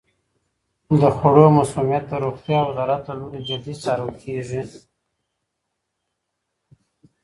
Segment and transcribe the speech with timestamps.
[0.99, 4.61] د خوړو مسمومیت د روغتیا د وزارت له لوري جدي څارل کیږي.